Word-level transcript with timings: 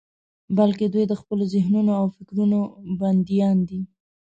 بلکې 0.57 0.85
دوی 0.93 1.05
د 1.07 1.13
خپلو 1.21 1.43
ذهنيتونو 1.53 1.91
او 1.99 2.05
فکرونو 2.15 2.59
بندیان 3.01 3.57
دي. 3.69 3.81